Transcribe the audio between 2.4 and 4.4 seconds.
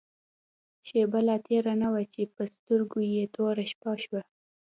سترګو يې توره شپه شوه.